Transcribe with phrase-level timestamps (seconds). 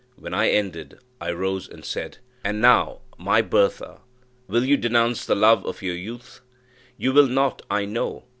[0.15, 3.99] When I ended I rose and said, "And now, my Bertha,
[4.47, 6.41] will you denounce the lover of your youth?
[6.97, 8.23] You will not, I know.